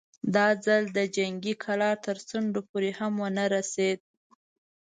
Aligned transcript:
دا 0.35 0.47
ځل 0.65 0.83
د 0.97 0.99
جنګي 1.15 1.53
کلا 1.63 1.91
تر 2.05 2.17
څنډو 2.27 2.61
پورې 2.69 2.91
هم 2.99 3.13
ونه 3.23 3.45
رسېد. 3.55 3.99